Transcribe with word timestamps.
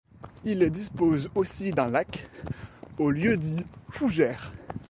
Il 0.45 0.67
dispose 0.71 1.29
aussi 1.35 1.69
d'un 1.69 1.87
lac, 1.87 2.27
au 2.97 3.11
lieu-dit 3.11 3.63
Fougères. 3.91 4.51